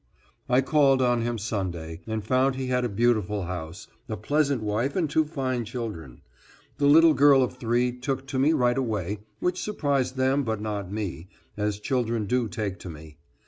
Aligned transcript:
I 0.49 0.61
called 0.61 0.99
on 0.99 1.21
him 1.21 1.37
Sunday, 1.37 2.01
and 2.07 2.25
found 2.25 2.55
he 2.55 2.65
had 2.69 2.83
a 2.83 2.89
beautiful 2.89 3.43
house, 3.43 3.87
a 4.09 4.17
pleasant 4.17 4.63
wife 4.63 4.95
and 4.95 5.07
two 5.07 5.25
fine 5.25 5.63
children. 5.63 6.21
The 6.79 6.87
little 6.87 7.13
girl 7.13 7.43
of 7.43 7.55
three 7.59 7.91
took 7.95 8.25
to 8.29 8.39
me 8.39 8.51
right 8.51 8.79
away, 8.79 9.19
which 9.41 9.61
surprised 9.61 10.15
them 10.17 10.43
but 10.43 10.59
not 10.59 10.91
me, 10.91 11.29
as 11.55 11.79
children 11.79 12.25
do 12.25 12.47
take 12.47 12.79
to 12.79 12.89
me. 12.89 13.19